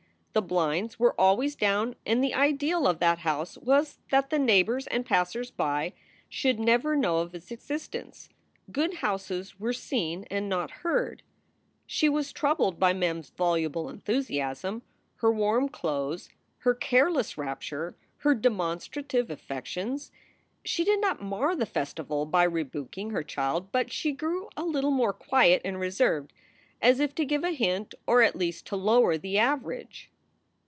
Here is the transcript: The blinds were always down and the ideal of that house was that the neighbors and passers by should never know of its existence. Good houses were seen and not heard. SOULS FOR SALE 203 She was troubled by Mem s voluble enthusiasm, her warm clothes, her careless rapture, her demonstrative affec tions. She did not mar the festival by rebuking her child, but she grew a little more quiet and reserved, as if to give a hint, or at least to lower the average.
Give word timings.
The 0.33 0.41
blinds 0.41 0.97
were 0.97 1.13
always 1.19 1.57
down 1.57 1.97
and 2.05 2.23
the 2.23 2.33
ideal 2.33 2.87
of 2.87 2.99
that 2.99 3.19
house 3.19 3.57
was 3.57 3.99
that 4.11 4.29
the 4.29 4.39
neighbors 4.39 4.87
and 4.87 5.05
passers 5.05 5.51
by 5.51 5.91
should 6.29 6.57
never 6.57 6.95
know 6.95 7.17
of 7.17 7.35
its 7.35 7.51
existence. 7.51 8.29
Good 8.71 8.93
houses 8.93 9.59
were 9.59 9.73
seen 9.73 10.25
and 10.31 10.47
not 10.47 10.71
heard. 10.71 11.21
SOULS 11.85 11.87
FOR 11.87 11.97
SALE 11.97 11.97
203 11.97 11.97
She 11.97 12.09
was 12.15 12.31
troubled 12.31 12.79
by 12.79 12.93
Mem 12.93 13.17
s 13.19 13.29
voluble 13.31 13.89
enthusiasm, 13.89 14.83
her 15.17 15.33
warm 15.33 15.67
clothes, 15.67 16.29
her 16.59 16.73
careless 16.75 17.37
rapture, 17.37 17.97
her 18.19 18.33
demonstrative 18.33 19.29
affec 19.29 19.65
tions. 19.65 20.13
She 20.63 20.85
did 20.85 21.01
not 21.01 21.21
mar 21.21 21.57
the 21.57 21.65
festival 21.65 22.25
by 22.25 22.43
rebuking 22.43 23.09
her 23.09 23.21
child, 23.23 23.69
but 23.73 23.91
she 23.91 24.13
grew 24.13 24.47
a 24.55 24.63
little 24.63 24.91
more 24.91 25.11
quiet 25.11 25.61
and 25.65 25.77
reserved, 25.77 26.31
as 26.81 27.01
if 27.01 27.13
to 27.15 27.25
give 27.25 27.43
a 27.43 27.51
hint, 27.51 27.93
or 28.07 28.21
at 28.21 28.37
least 28.37 28.65
to 28.67 28.77
lower 28.77 29.17
the 29.17 29.37
average. 29.37 30.07